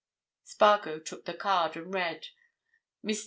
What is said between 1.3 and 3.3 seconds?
card and read: MR.